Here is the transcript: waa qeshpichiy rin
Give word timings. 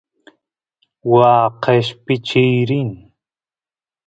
waa 1.11 1.45
qeshpichiy 1.63 2.53
rin 2.69 2.89